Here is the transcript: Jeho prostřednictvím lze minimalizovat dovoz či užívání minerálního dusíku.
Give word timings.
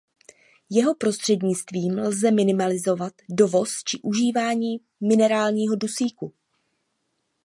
Jeho 0.69 0.95
prostřednictvím 0.95 1.97
lze 1.99 2.31
minimalizovat 2.31 3.13
dovoz 3.29 3.83
či 3.85 3.99
užívání 4.03 4.77
minerálního 5.01 5.75
dusíku. 5.75 6.33